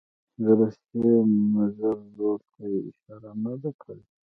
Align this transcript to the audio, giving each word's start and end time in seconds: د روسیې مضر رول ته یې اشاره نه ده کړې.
د 0.41 0.45
روسیې 0.59 1.13
مضر 1.53 1.95
رول 2.17 2.41
ته 2.53 2.63
یې 2.71 2.79
اشاره 2.89 3.31
نه 3.43 3.53
ده 3.61 3.71
کړې. 3.81 3.99